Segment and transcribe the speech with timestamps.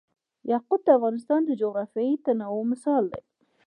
[0.51, 3.21] یاقوت د افغانستان د جغرافیوي تنوع مثال دی.